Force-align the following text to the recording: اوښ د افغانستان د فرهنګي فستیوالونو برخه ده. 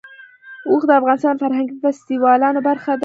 اوښ 0.69 0.81
د 0.87 0.91
افغانستان 0.99 1.33
د 1.35 1.39
فرهنګي 1.43 1.75
فستیوالونو 1.83 2.59
برخه 2.69 2.91
ده. 2.97 2.99